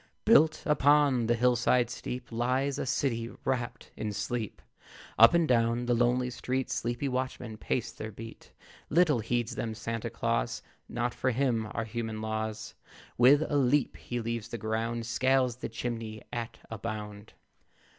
[0.25, 4.59] Built upon a hill side steep Lies a city wrapt in sleep.
[5.19, 8.51] Up and down the lonely street Sleepy watchmen pace their beat.
[8.89, 12.73] Little heeds them Santa Claus; Not for him are human laws.
[13.15, 17.33] With a leap he leaves the ground, Scales the chimney at a bound.